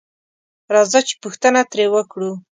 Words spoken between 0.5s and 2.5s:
راځه چې پوښتنه تري وکړو